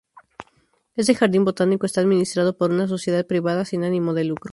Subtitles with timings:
[0.95, 4.49] Este jardín botánico está administrado por una sociedad privada sin ánimo de lucro.